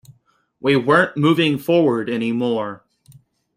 We 0.59 0.75
weren't 0.77 1.15
moving 1.15 1.59
forward 1.59 2.09
anymore. 2.09 2.83